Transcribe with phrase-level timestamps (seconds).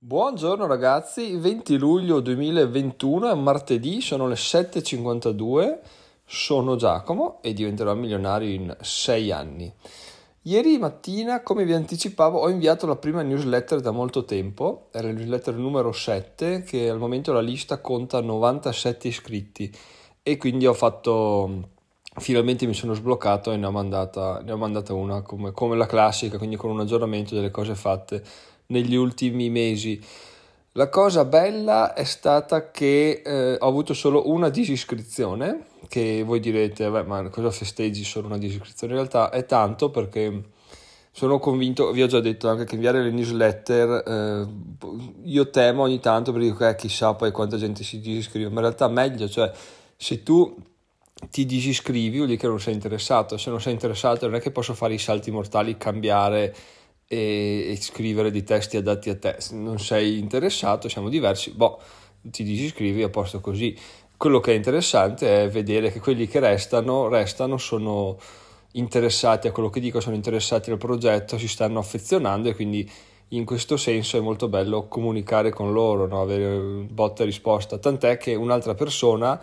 [0.00, 5.80] Buongiorno ragazzi, 20 luglio 2021 è martedì, sono le 7.52,
[6.24, 9.74] sono Giacomo e diventerò milionario in 6 anni.
[10.42, 15.14] Ieri mattina, come vi anticipavo, ho inviato la prima newsletter da molto tempo, era la
[15.14, 19.76] newsletter numero 7 che al momento la lista conta 97 iscritti.
[20.22, 21.70] E quindi ho fatto
[22.18, 25.86] finalmente mi sono sbloccato e ne ho mandata, ne ho mandata una come, come, la
[25.86, 28.22] classica, quindi con un aggiornamento delle cose fatte
[28.68, 30.00] negli ultimi mesi.
[30.72, 36.88] La cosa bella è stata che eh, ho avuto solo una disiscrizione, che voi direte,
[36.88, 38.92] beh, ma cosa festeggi solo una disiscrizione?
[38.92, 40.50] In realtà è tanto perché
[41.10, 44.46] sono convinto, vi ho già detto anche che inviare le newsletter, eh,
[45.24, 48.86] io temo ogni tanto perché eh, chissà poi quanta gente si disiscrive, ma in realtà
[48.88, 49.50] meglio, cioè
[49.96, 50.54] se tu
[51.30, 54.52] ti disiscrivi vuol dire che non sei interessato, se non sei interessato non è che
[54.52, 56.54] posso fare i salti mortali, cambiare
[57.08, 61.80] e, e scrivere dei testi adatti a te, se non sei interessato, siamo diversi, boh,
[62.20, 63.76] ti disiscrivi a posto così.
[64.16, 68.18] Quello che è interessante è vedere che quelli che restano, restano, sono
[68.72, 72.88] interessati a quello che dico, sono interessati al progetto, si stanno affezionando e quindi
[73.32, 76.20] in questo senso è molto bello comunicare con loro, no?
[76.20, 79.40] avere botta e risposta, tant'è che un'altra persona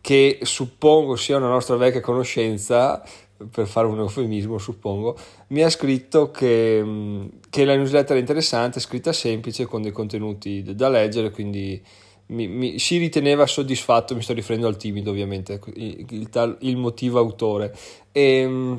[0.00, 3.02] che suppongo sia una nostra vecchia conoscenza,
[3.50, 5.16] per fare un eufemismo suppongo,
[5.48, 10.62] mi ha scritto che, mm, che la newsletter è interessante, scritta semplice, con dei contenuti
[10.74, 11.80] da leggere, quindi
[12.26, 17.18] mi, mi, si riteneva soddisfatto, mi sto riferendo al timido ovviamente, il, il, il motivo
[17.18, 17.74] autore.
[18.12, 18.76] E, mm,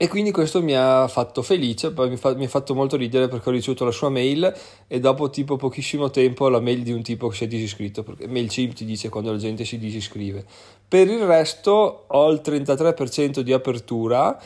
[0.00, 3.48] e quindi questo mi ha fatto felice, mi, fa, mi, ha fatto molto ridere perché
[3.48, 4.54] ho ricevuto la sua mail
[4.86, 8.28] e dopo tipo pochissimo tempo la mail di un tipo che si è disiscritto, perché
[8.28, 10.46] MailChimp ti dice quando la gente si disiscrive.
[10.88, 14.40] Per il resto ho il 33% di apertura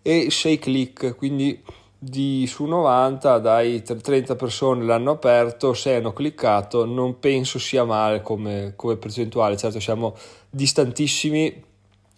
[0.00, 1.62] e 6 click, quindi
[1.98, 8.22] di su 90 dai 30 persone l'hanno aperto, 6 hanno cliccato, non penso sia male
[8.22, 10.14] come, come percentuale, certo siamo
[10.48, 11.62] distantissimi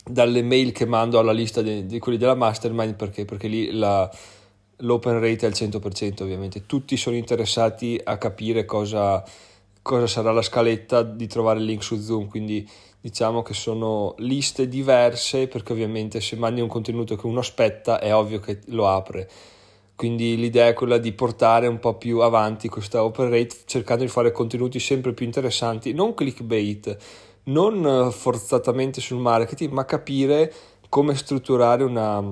[0.05, 4.09] dalle mail che mando alla lista di, di quelli della mastermind perché, perché lì la,
[4.79, 6.67] l'open rate è al 100% ovviamente.
[6.67, 9.25] Tutti sono interessati a capire cosa,
[9.83, 12.69] cosa sarà la scaletta di trovare il link su Zoom quindi
[13.07, 18.13] diciamo che sono liste diverse perché ovviamente se mandi un contenuto che uno aspetta è
[18.13, 19.29] ovvio che lo apre
[19.95, 24.11] quindi l'idea è quella di portare un po' più avanti questa open rate cercando di
[24.11, 26.97] fare contenuti sempre più interessanti non clickbait
[27.47, 30.53] non forzatamente sul marketing, ma capire
[30.89, 32.23] come strutturare una,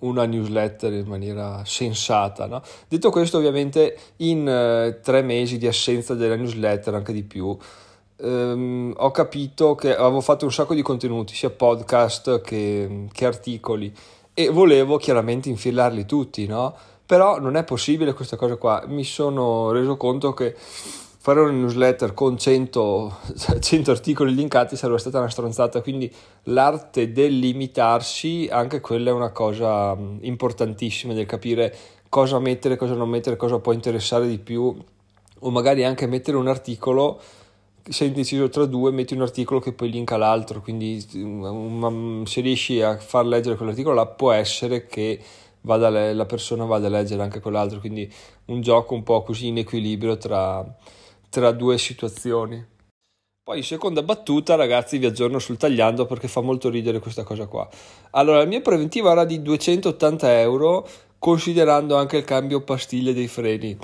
[0.00, 2.46] una newsletter in maniera sensata.
[2.46, 2.62] No?
[2.88, 7.56] Detto questo, ovviamente, in eh, tre mesi di assenza della newsletter, anche di più,
[8.16, 13.92] ehm, ho capito che avevo fatto un sacco di contenuti, sia podcast che, che articoli,
[14.34, 16.74] e volevo chiaramente infilarli tutti, no?
[17.04, 18.84] Però non è possibile questa cosa qua.
[18.86, 20.54] Mi sono reso conto che
[21.22, 23.18] fare una newsletter con 100,
[23.60, 26.12] 100 articoli linkati sarebbe stata una stronzata, quindi
[26.44, 31.76] l'arte del limitarsi, anche quella è una cosa importantissima del capire
[32.08, 34.76] cosa mettere, cosa non mettere, cosa può interessare di più,
[35.38, 37.20] o magari anche mettere un articolo
[37.88, 42.96] sei indeciso tra due, metti un articolo che poi linka l'altro, quindi se riesci a
[42.98, 45.20] far leggere quell'articolo là può essere che
[45.60, 48.10] le, la persona vada a leggere anche quell'altro, quindi
[48.46, 50.64] un gioco un po' così in equilibrio tra
[51.32, 52.62] tra due situazioni.
[53.42, 57.66] Poi, seconda battuta, ragazzi, vi aggiorno sul tagliando perché fa molto ridere questa cosa qua.
[58.10, 60.86] Allora, la mia preventiva era di 280 euro,
[61.18, 63.78] considerando anche il cambio pastiglie dei freni.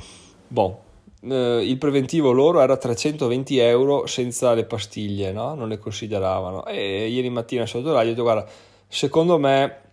[0.47, 0.77] Bon,
[1.23, 5.55] eh, il preventivo loro era 320 euro senza le pastiglie, no?
[5.55, 6.67] Non le consideravano.
[6.67, 8.47] E ieri mattina sotto radio ho detto, guarda,
[8.87, 9.87] secondo me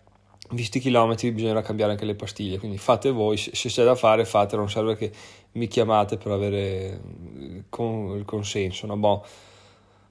[0.51, 4.25] visti i chilometri bisognerà cambiare anche le pastiglie quindi fate voi se, c'è da fare
[4.25, 5.11] fatelo non serve che
[5.53, 7.01] mi chiamate per avere
[7.69, 8.95] con, il consenso no?
[8.95, 9.19] Bon.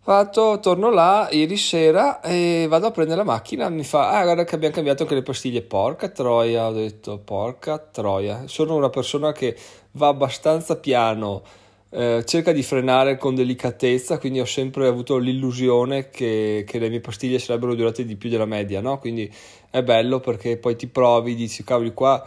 [0.05, 4.45] Fatto torno là ieri sera e vado a prendere la macchina mi fa ah guarda
[4.45, 9.33] che abbiamo cambiato anche le pastiglie porca troia ho detto porca troia sono una persona
[9.33, 9.57] che
[9.93, 11.43] va abbastanza piano
[11.89, 16.99] eh, cerca di frenare con delicatezza, quindi ho sempre avuto l'illusione che, che, le mie
[16.99, 18.99] pastiglie sarebbero durate di più della media, no?
[18.99, 19.33] Quindi
[19.71, 22.27] è bello perché poi ti provi, dici cavoli qua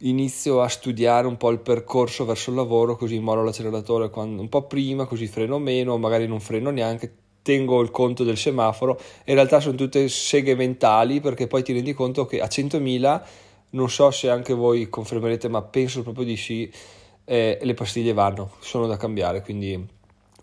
[0.00, 4.48] inizio a studiare un po' il percorso verso il lavoro, così mollo l'acceleratore quando, un
[4.48, 9.34] po' prima, così freno meno, magari non freno neanche, tengo il conto del semaforo, in
[9.34, 13.22] realtà sono tutte seghe mentali perché poi ti rendi conto che a 100.000,
[13.70, 16.70] non so se anche voi confermerete, ma penso proprio di sì,
[17.24, 19.98] eh, le pastiglie vanno, sono da cambiare, quindi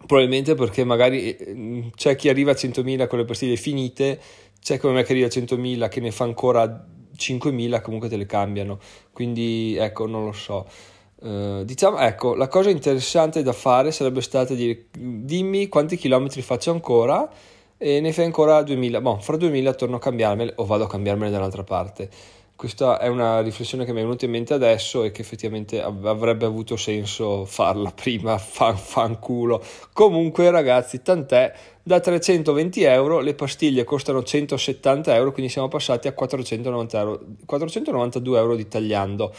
[0.06, 4.20] probabilmente perché magari eh, c'è chi arriva a 100.000 con le pastiglie finite,
[4.62, 8.26] c'è come me che arriva a 100.000 che ne fa ancora 5.000, comunque te le
[8.26, 8.80] cambiano,
[9.12, 10.66] quindi ecco, non lo so.
[11.20, 16.70] Uh, diciamo, ecco, la cosa interessante da fare sarebbe stata dire dimmi quanti chilometri faccio
[16.72, 17.28] ancora
[17.78, 21.32] e ne fai ancora 2000, boh, fra 2000 torno a cambiarmene o vado a cambiarmene
[21.32, 22.10] dall'altra parte.
[22.58, 26.48] Questa è una riflessione che mi è venuta in mente adesso e che effettivamente avrebbe
[26.48, 29.64] avuto senso farla prima, fan, fanculo.
[29.94, 36.14] Comunque ragazzi, tant'è, da 320 euro le pastiglie costano 170 euro, quindi siamo passati a
[36.14, 39.34] 490 euro, 492 euro di tagliando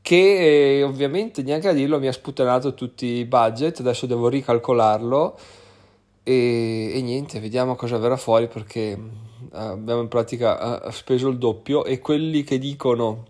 [0.00, 5.38] che eh, ovviamente neanche a dirlo mi ha sputtanato tutti i budget, adesso devo ricalcolarlo
[6.22, 11.98] e, e niente, vediamo cosa verrà fuori perché abbiamo in pratica speso il doppio e
[12.00, 13.26] quelli che dicono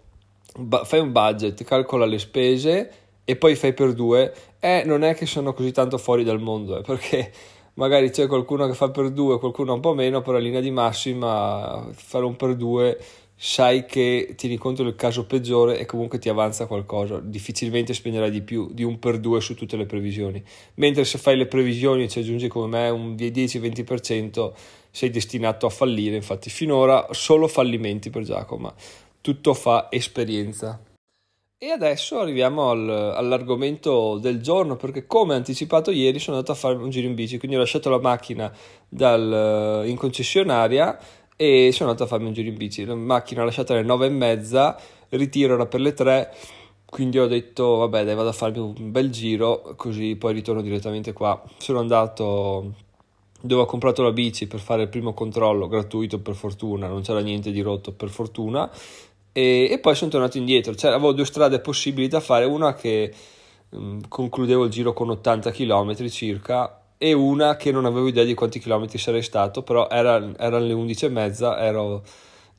[0.84, 2.90] fai un budget, calcola le spese
[3.24, 6.78] e poi fai per due, eh, non è che sono così tanto fuori dal mondo,
[6.78, 7.32] eh, perché
[7.74, 10.70] magari c'è qualcuno che fa per due, qualcuno un po' meno, però in linea di
[10.70, 12.98] massima fare un per due
[13.42, 18.42] sai che tieni conto del caso peggiore e comunque ti avanza qualcosa, difficilmente spenderai di
[18.42, 20.44] più di un per due su tutte le previsioni,
[20.74, 24.52] mentre se fai le previsioni e ci aggiungi come me un 10-20%
[24.90, 28.74] sei destinato a fallire, infatti finora solo fallimenti per Giacomo,
[29.22, 30.78] tutto fa esperienza.
[31.62, 36.74] E adesso arriviamo al, all'argomento del giorno perché come anticipato ieri sono andato a fare
[36.74, 38.52] un giro in bici, quindi ho lasciato la macchina
[38.86, 40.98] dal, in concessionaria
[41.40, 42.84] e sono andato a farmi un giro in bici.
[42.84, 44.78] La macchina lasciata alle nove e mezza,
[45.08, 46.34] ritiro era per le tre,
[46.84, 51.14] quindi ho detto vabbè dai vado a farmi un bel giro così poi ritorno direttamente
[51.14, 51.42] qua.
[51.56, 52.74] Sono andato
[53.40, 57.20] dove ho comprato la bici per fare il primo controllo gratuito per fortuna, non c'era
[57.20, 58.70] niente di rotto per fortuna
[59.32, 60.74] e, e poi sono tornato indietro.
[60.74, 63.14] Cioè, avevo due strade possibili da fare, una che
[63.70, 68.34] mh, concludevo il giro con 80 km circa e una che non avevo idea di
[68.34, 72.02] quanti chilometri sarei stato, però era, erano le 11 e mezza, ero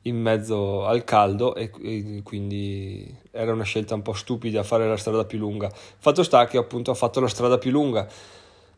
[0.02, 4.96] in mezzo al caldo e, e, quindi era una scelta un po' stupida fare la
[4.96, 5.70] strada più lunga.
[5.70, 8.04] Fatto sta che appunto ho fatto la strada più lunga.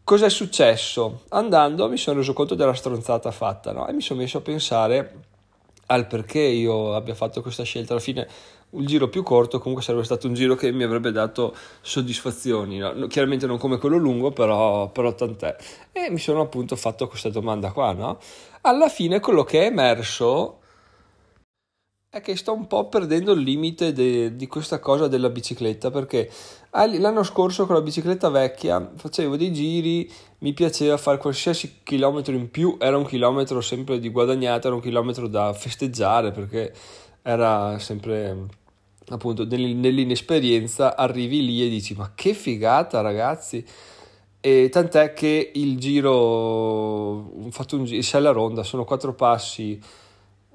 [0.04, 1.22] Cos'è successo?
[1.30, 3.88] Andando mi sono reso conto della stronzata fatta no?
[3.88, 5.14] e mi sono messo a pensare
[5.86, 7.94] al perché io abbia fatto questa scelta.
[7.94, 8.28] Alla fine
[8.74, 13.06] un giro più corto comunque sarebbe stato un giro che mi avrebbe dato soddisfazioni, no?
[13.06, 15.56] chiaramente non come quello lungo, però, però tant'è.
[15.92, 18.18] E mi sono appunto fatto questa domanda qua, no?
[18.62, 20.60] Alla fine quello che è emerso
[22.08, 26.30] è che sto un po' perdendo il limite de, di questa cosa della bicicletta perché
[26.70, 32.50] l'anno scorso con la bicicletta vecchia facevo dei giri, mi piaceva fare qualsiasi chilometro in
[32.50, 36.72] più, era un chilometro sempre di guadagnato, era un chilometro da festeggiare perché
[37.22, 38.62] era sempre
[39.08, 43.64] appunto nell'inesperienza arrivi lì e dici ma che figata ragazzi!
[44.40, 49.80] E tant'è che il giro ho fatto un giro, Sella Ronda sono quattro passi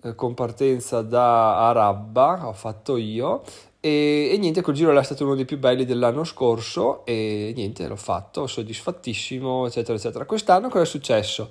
[0.04, 3.42] eh, con partenza da Arabba ho fatto io
[3.80, 7.88] e, e, niente quel giro è stato uno dei più belli dell'anno scorso e niente
[7.88, 10.26] l'ho fatto soddisfattissimo eccetera eccetera.
[10.26, 11.50] Quest'anno cosa è successo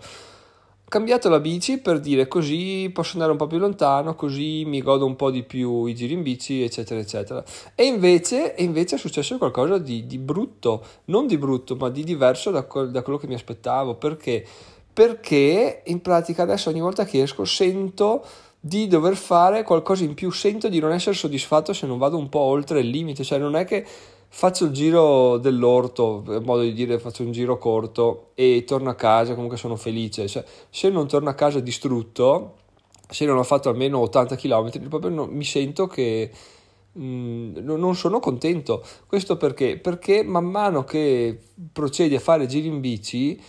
[0.88, 5.04] cambiato la bici per dire così posso andare un po' più lontano, così mi godo
[5.04, 7.44] un po' di più i giri in bici, eccetera, eccetera.
[7.74, 12.04] E invece, e invece è successo qualcosa di, di, brutto, non di brutto, ma di
[12.04, 13.94] diverso da, da quello che mi aspettavo.
[13.94, 14.44] Perché?
[14.92, 18.24] Perché in pratica adesso ogni volta che esco sento
[18.60, 22.28] di dover fare qualcosa in più, sento di non essere soddisfatto se non vado un
[22.28, 23.86] po' oltre il limite, cioè non è che
[24.28, 28.94] faccio il giro dell'orto, per modo di dire, faccio un giro corto e torno a
[28.94, 30.28] casa, comunque sono felice.
[30.28, 32.54] Cioè, se non torno a casa distrutto,
[33.08, 36.30] se non ho fatto almeno 80 km, proprio non, mi sento che
[36.92, 38.84] mh, mm, non sono contento.
[39.06, 39.78] Questo perché?
[39.78, 41.38] Perché man mano che
[41.72, 43.40] procedi a fare giri in bici,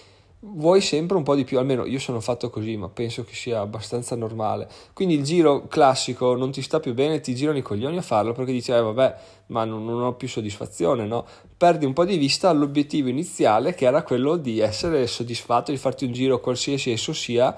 [0.42, 3.60] vuoi sempre un po' di più, almeno io sono fatto così, ma penso che sia
[3.60, 4.70] abbastanza normale.
[4.94, 8.32] Quindi il giro classico non ti sta più bene, ti girano i coglioni a farlo
[8.32, 9.16] perché dici, eh vabbè,
[9.48, 11.26] ma non, non, ho più soddisfazione, no?
[11.58, 16.06] Perdi un po' di vista l'obiettivo iniziale che era quello di essere soddisfatto, di farti
[16.06, 17.56] un giro qualsiasi esso sia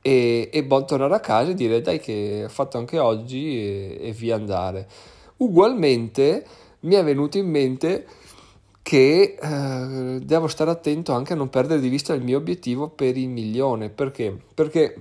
[0.00, 3.98] e, e bon, tornare a casa e dire dai che ho fatto anche oggi e,
[4.00, 4.88] e via andare.
[5.38, 6.46] Ugualmente
[6.80, 8.06] mi è venuto in mente
[8.86, 13.16] che eh, devo stare attento anche a non perdere di vista il mio obiettivo per
[13.16, 13.90] il milione.
[13.90, 14.38] Perché?
[14.54, 14.94] Perché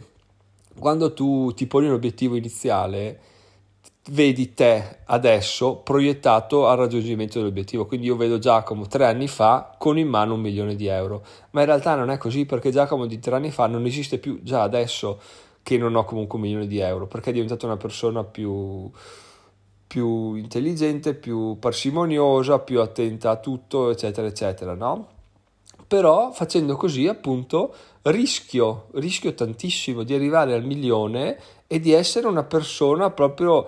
[0.80, 3.20] quando tu ti poni un obiettivo iniziale,
[4.10, 7.86] vedi te adesso proiettato al raggiungimento dell'obiettivo.
[7.86, 11.24] Quindi io vedo Giacomo tre anni fa con in mano un milione di euro.
[11.51, 14.42] Ma in realtà non è così perché Giacomo di tre anni fa non esiste più
[14.42, 15.22] già adesso
[15.62, 18.89] che non ho comunque un milione di euro perché è diventato una persona più
[19.88, 25.08] più intelligente, più parsimoniosa, più attenta a tutto, eccetera, eccetera, no?
[25.88, 27.74] Però facendo così, appunto,
[28.04, 31.38] rischio, rischio tantissimo di arrivare al milione
[31.68, 33.68] e di essere una persona proprio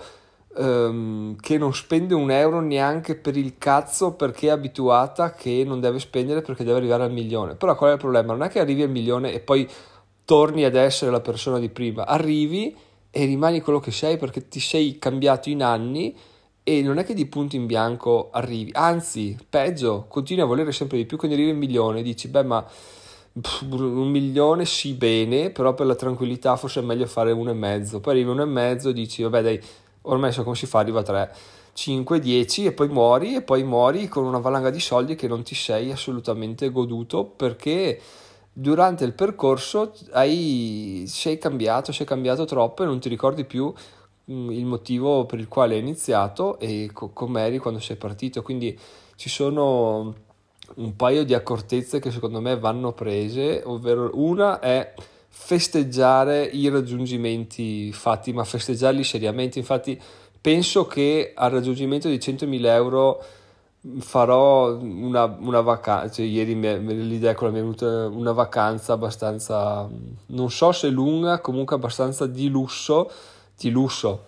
[0.56, 5.80] ehm, che non spende un euro neanche per il cazzo perché è abituata che non
[5.80, 7.54] deve spendere perché deve arrivare al milione.
[7.54, 8.32] Però qual è il problema?
[8.32, 9.68] Non è che arrivi al milione e poi
[10.24, 12.76] torni ad essere la persona di prima, arrivi
[13.10, 16.16] e rimani quello che sei perché ti sei cambiato in anni
[16.62, 20.98] e non è che di punto in bianco arrivi, anzi, peggio, continui a volere sempre
[20.98, 22.66] di più, quindi arrivi al milione, dici, beh, ma
[23.70, 28.00] un milione sì bene, però per la tranquillità forse è meglio fare uno e mezzo,
[28.00, 29.60] poi arrivi uno e mezzo e dici, vabbè dai,
[30.02, 31.34] ormai so come si fa, arriva a 3,
[31.72, 35.42] 5, 10 e poi muori e poi muori con una valanga di soldi che non
[35.42, 37.98] ti sei assolutamente goduto perché
[38.60, 43.72] durante il percorso hai, sei cambiato, sei cambiato troppo e non ti ricordi più
[44.30, 48.76] mm, il motivo per il quale hai iniziato e co- com'eri quando sei partito, quindi
[49.14, 50.12] ci sono
[50.74, 54.92] un paio di accortezze che secondo me vanno prese, ovvero una è
[55.28, 59.58] festeggiare i raggiungimenti fatti, ma festeggiarli seriamente.
[59.60, 59.98] Infatti,
[60.40, 63.22] penso che al raggiungimento di 100.000 euro
[63.98, 66.14] farò una, una vacanza.
[66.14, 69.88] Cioè, ieri mi, l'idea con la mia è venuta una vacanza abbastanza,
[70.26, 73.10] non so se lunga, comunque abbastanza di lusso.
[73.56, 74.26] Di lusso,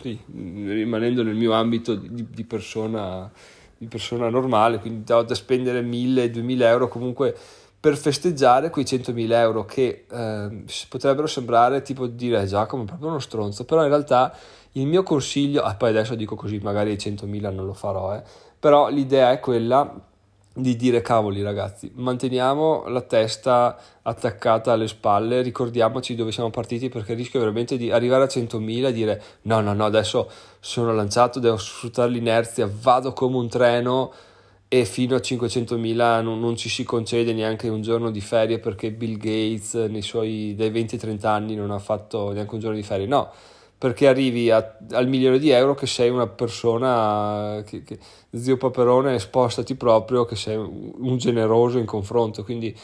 [0.00, 3.30] sì, rimanendo nel mio ambito di, di persona
[3.76, 7.36] di persona normale, quindi da, da spendere 1000-2000 euro comunque
[7.84, 13.10] per festeggiare quei 100.000 euro che eh, potrebbero sembrare tipo dire eh, Giacomo è proprio
[13.10, 14.34] uno stronzo, però in realtà
[14.72, 18.22] il mio consiglio, ah, poi adesso dico così, magari i 100.000 non lo farò, eh,
[18.58, 20.00] però l'idea è quella
[20.54, 27.12] di dire cavoli ragazzi, manteniamo la testa attaccata alle spalle, ricordiamoci dove siamo partiti perché
[27.12, 31.58] rischio veramente di arrivare a 100.000 e dire no no no adesso sono lanciato, devo
[31.58, 34.10] sfruttare l'inerzia, vado come un treno
[34.80, 38.90] e fino a 500.000 non, non ci si concede neanche un giorno di ferie perché
[38.90, 43.06] Bill Gates nei suoi dai 20-30 anni non ha fatto neanche un giorno di ferie,
[43.06, 43.30] no
[43.78, 47.98] perché arrivi a, al milione di euro che sei una persona, che, che,
[48.32, 52.44] zio Paperone, spostati proprio, che sei un generoso in confronto.
[52.44, 52.74] Quindi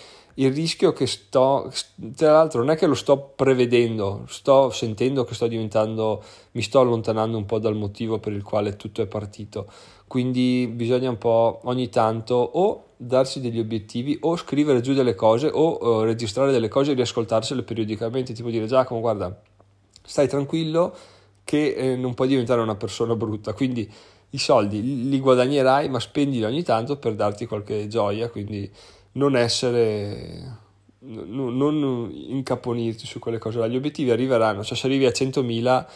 [0.41, 1.71] il rischio che sto,
[2.17, 6.81] tra l'altro non è che lo sto prevedendo, sto sentendo che sto diventando, mi sto
[6.81, 9.71] allontanando un po' dal motivo per il quale tutto è partito.
[10.07, 15.51] Quindi bisogna un po' ogni tanto o darsi degli obiettivi o scrivere giù delle cose
[15.53, 19.41] o uh, registrare delle cose e riascoltarsele periodicamente, tipo dire Giacomo guarda
[20.03, 20.95] stai tranquillo
[21.45, 23.91] che eh, non puoi diventare una persona brutta, quindi
[24.31, 28.71] i soldi li guadagnerai ma spendili ogni tanto per darti qualche gioia, quindi
[29.13, 30.59] non essere,
[31.01, 35.87] non, non incaponirti su quelle cose, gli obiettivi arriveranno, cioè se arrivi a 100.000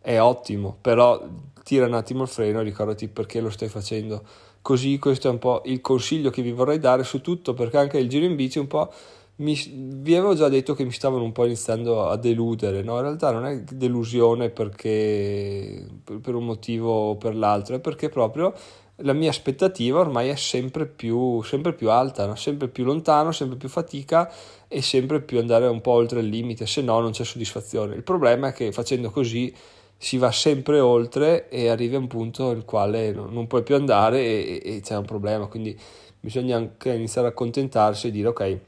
[0.00, 1.22] è ottimo, però
[1.62, 4.22] tira un attimo il freno e ricordati perché lo stai facendo.
[4.60, 7.98] Così questo è un po' il consiglio che vi vorrei dare su tutto, perché anche
[7.98, 8.90] il giro in bici un po'
[9.36, 9.54] mi,
[10.00, 12.96] vi avevo già detto che mi stavano un po' iniziando a deludere, no?
[12.96, 18.08] In realtà non è delusione perché per, per un motivo o per l'altro, è perché
[18.08, 18.54] proprio
[18.96, 22.36] la mia aspettativa ormai è sempre più, sempre più alta, no?
[22.36, 24.32] sempre più lontano, sempre più fatica
[24.68, 27.94] e sempre più andare un po' oltre il limite, se no non c'è soddisfazione.
[27.94, 29.54] Il problema è che facendo così
[29.96, 34.20] si va sempre oltre e arrivi a un punto nel quale non, puoi più andare
[34.20, 35.78] e, e c'è un problema, quindi
[36.20, 38.58] bisogna anche iniziare a accontentarsi e dire ok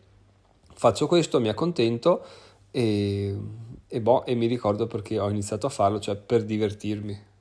[0.77, 2.25] faccio questo, mi accontento
[2.71, 3.35] e,
[3.89, 7.35] e, boh, e mi ricordo perché ho iniziato a farlo, cioè per divertirmi.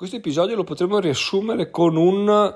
[0.00, 2.54] Questo episodio lo potremmo riassumere con un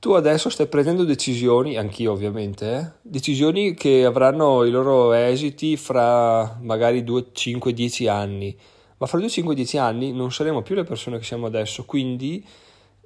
[0.00, 2.90] tu adesso stai prendendo decisioni, anch'io ovviamente, eh?
[3.00, 8.58] decisioni che avranno i loro esiti fra magari 2, 5, 10 anni,
[8.98, 12.44] ma fra 2, 5, 10 anni non saremo più le persone che siamo adesso, quindi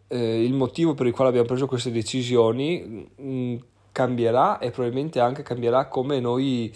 [0.08, 3.56] eh, il motivo per il quale abbiamo preso queste decisioni mh, mm,
[3.92, 6.72] cambierà e probabilmente anche cambierà come noi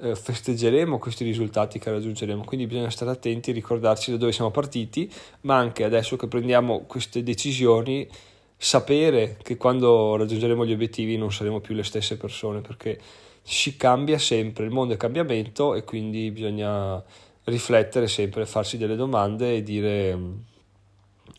[0.00, 2.44] eh, festeggeremo questi risultati che raggiungeremo.
[2.44, 5.10] Quindi bisogna stare attenti e ricordarci da dove siamo partiti,
[5.42, 8.08] ma anche adesso che prendiamo queste decisioni,
[8.56, 12.98] sapere che quando raggiungeremo gli obiettivi non saremo più le stesse persone perché
[13.42, 17.02] si cambia sempre, il mondo è cambiamento e quindi bisogna
[17.44, 20.18] riflettere sempre, farsi delle domande e dire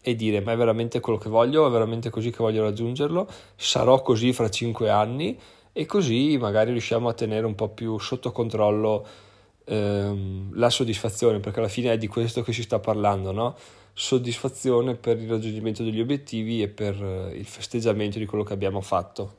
[0.01, 4.01] e dire ma è veramente quello che voglio, è veramente così che voglio raggiungerlo, sarò
[4.01, 5.37] così fra cinque anni
[5.71, 9.05] e così magari riusciamo a tenere un po' più sotto controllo
[9.65, 13.55] ehm, la soddisfazione, perché alla fine è di questo che si sta parlando, no?
[13.93, 18.79] soddisfazione per il raggiungimento degli obiettivi e per eh, il festeggiamento di quello che abbiamo
[18.79, 19.35] fatto.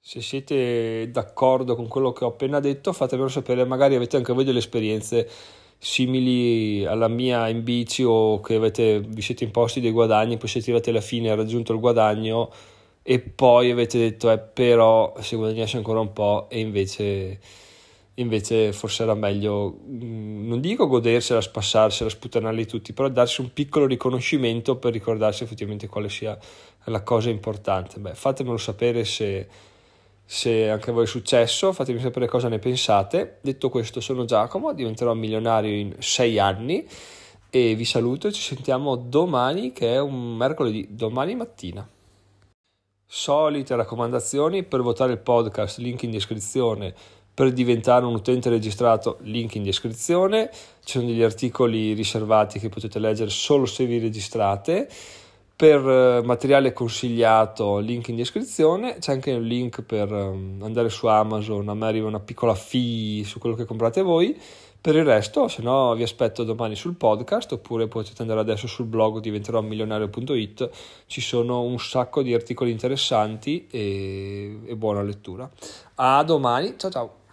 [0.00, 4.44] Se siete d'accordo con quello che ho appena detto, fatemelo sapere, magari avete anche voi
[4.44, 5.28] delle esperienze
[5.78, 10.70] simili alla mia in bici o che avete, vi siete imposti dei guadagni, poi siete
[10.70, 12.50] arrivati alla fine e raggiunto il guadagno
[13.08, 17.38] e poi avete detto eh, però se guadagnassi ancora un po' e invece
[18.14, 23.86] invece forse era meglio, mm, non dico godersela, spassarsela, sputtanarli tutti, però darsi un piccolo
[23.86, 26.36] riconoscimento per ricordarsi effettivamente quale sia
[26.86, 28.00] la cosa importante.
[28.00, 29.46] Beh, fatemelo sapere se,
[30.24, 33.38] se anche a voi è successo, fatemi sapere cosa ne pensate.
[33.40, 36.84] Detto questo, sono Giacomo, diventerò milionario in sei anni
[37.50, 41.88] e vi saluto e ci sentiamo domani che è un mercoledì, domani mattina.
[43.06, 46.92] Solite raccomandazioni per votare il podcast, link in descrizione
[47.36, 50.48] per diventare un utente registrato, link in descrizione.
[50.82, 54.88] Ci sono degli articoli riservati che potete leggere solo se vi registrate.
[55.54, 58.96] Per eh, materiale consigliato, link in descrizione.
[58.98, 61.68] C'è anche un link per ehm, andare su Amazon.
[61.68, 64.34] A me arriva una piccola fee su quello che comprate voi.
[64.86, 68.84] Per il resto, se no, vi aspetto domani sul podcast oppure potete andare adesso sul
[68.84, 70.70] blog diventerò milionario.it.
[71.06, 75.50] Ci sono un sacco di articoli interessanti e, e buona lettura.
[75.96, 77.25] A domani, ciao ciao!